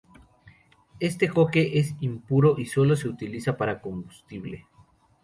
Este 0.99 1.29
coque 1.29 1.77
es 1.79 1.93
impuro 1.99 2.55
y 2.57 2.65
sólo 2.65 2.95
se 2.95 3.07
utiliza 3.07 3.55
para 3.55 3.81
combustible. 3.81 4.65